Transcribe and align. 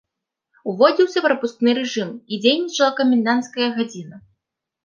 Уводзіўся 0.71 1.23
прапускны 1.25 1.75
рэжым 1.79 2.09
і 2.33 2.39
дзейнічаў 2.47 2.89
каменданцкая 3.01 3.69
гадзіна. 3.77 4.15